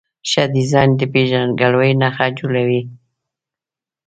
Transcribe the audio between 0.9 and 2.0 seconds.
د پېژندګلوۍ